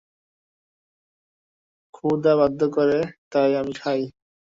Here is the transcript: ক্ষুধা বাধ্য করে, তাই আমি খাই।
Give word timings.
ক্ষুধা 1.93 2.33
বাধ্য 2.35 2.61
করে, 2.75 2.99
তাই 3.31 3.51
আমি 3.55 3.73
খাই। 3.73 4.01